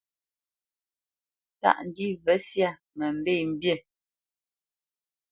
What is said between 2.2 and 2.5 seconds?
və